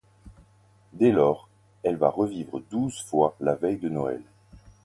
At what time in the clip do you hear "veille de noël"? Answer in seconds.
3.53-4.23